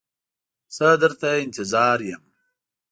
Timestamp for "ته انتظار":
1.19-1.99